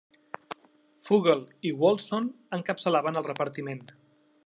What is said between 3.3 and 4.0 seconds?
repartiment.